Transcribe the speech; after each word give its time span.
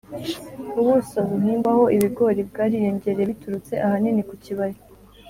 Ubuso 0.79 1.17
buhingwaho 1.29 1.83
ibigori 1.95 2.41
bwariyongereye 2.49 3.25
biturutse 3.31 3.73
ahanini 3.85 4.21
ku 4.29 4.35
kibaya 4.43 4.79